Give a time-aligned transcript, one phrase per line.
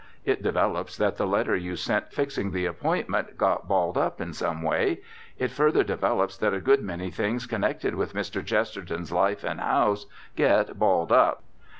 [0.25, 4.63] It develops that the letter you sent fixing the appointment got balled up in some
[4.63, 5.01] way.
[5.37, 8.43] It further develops that a good many things connected with Mr.
[8.43, 11.43] Chesterton's life and house get balled up.